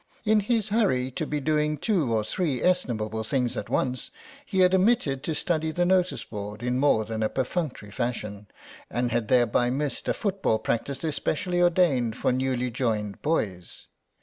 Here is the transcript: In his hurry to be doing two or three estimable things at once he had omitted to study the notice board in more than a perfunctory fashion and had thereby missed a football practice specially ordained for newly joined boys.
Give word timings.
In 0.25 0.39
his 0.39 0.69
hurry 0.69 1.11
to 1.11 1.27
be 1.27 1.39
doing 1.39 1.77
two 1.77 2.11
or 2.11 2.23
three 2.23 2.63
estimable 2.63 3.23
things 3.23 3.55
at 3.55 3.69
once 3.69 4.09
he 4.47 4.61
had 4.61 4.73
omitted 4.73 5.21
to 5.21 5.35
study 5.35 5.69
the 5.69 5.85
notice 5.85 6.23
board 6.23 6.63
in 6.63 6.79
more 6.79 7.05
than 7.05 7.21
a 7.21 7.29
perfunctory 7.29 7.91
fashion 7.91 8.47
and 8.89 9.11
had 9.11 9.27
thereby 9.27 9.69
missed 9.69 10.07
a 10.07 10.15
football 10.15 10.57
practice 10.57 11.01
specially 11.15 11.61
ordained 11.61 12.15
for 12.15 12.31
newly 12.31 12.71
joined 12.71 13.21
boys. 13.21 13.85